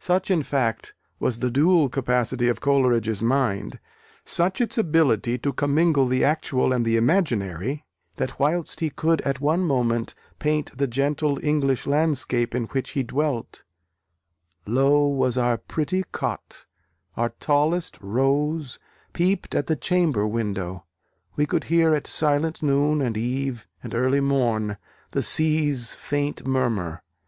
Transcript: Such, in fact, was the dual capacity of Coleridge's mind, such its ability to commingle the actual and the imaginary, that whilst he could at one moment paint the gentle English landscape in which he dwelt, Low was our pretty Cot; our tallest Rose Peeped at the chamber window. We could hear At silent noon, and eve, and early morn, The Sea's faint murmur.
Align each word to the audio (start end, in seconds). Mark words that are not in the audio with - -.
Such, 0.00 0.32
in 0.32 0.42
fact, 0.42 0.94
was 1.20 1.38
the 1.38 1.48
dual 1.48 1.88
capacity 1.88 2.48
of 2.48 2.60
Coleridge's 2.60 3.22
mind, 3.22 3.78
such 4.24 4.60
its 4.60 4.76
ability 4.76 5.38
to 5.38 5.52
commingle 5.52 6.08
the 6.08 6.24
actual 6.24 6.72
and 6.72 6.84
the 6.84 6.96
imaginary, 6.96 7.86
that 8.16 8.40
whilst 8.40 8.80
he 8.80 8.90
could 8.90 9.20
at 9.20 9.40
one 9.40 9.60
moment 9.62 10.16
paint 10.40 10.76
the 10.76 10.88
gentle 10.88 11.38
English 11.40 11.86
landscape 11.86 12.52
in 12.52 12.64
which 12.64 12.90
he 12.98 13.04
dwelt, 13.04 13.62
Low 14.66 15.06
was 15.06 15.38
our 15.38 15.56
pretty 15.56 16.02
Cot; 16.10 16.66
our 17.16 17.28
tallest 17.38 17.96
Rose 18.00 18.80
Peeped 19.12 19.54
at 19.54 19.68
the 19.68 19.76
chamber 19.76 20.26
window. 20.26 20.84
We 21.36 21.46
could 21.46 21.62
hear 21.70 21.94
At 21.94 22.08
silent 22.08 22.60
noon, 22.60 23.00
and 23.00 23.16
eve, 23.16 23.68
and 23.84 23.94
early 23.94 24.18
morn, 24.18 24.78
The 25.12 25.22
Sea's 25.22 25.92
faint 25.94 26.44
murmur. 26.44 27.04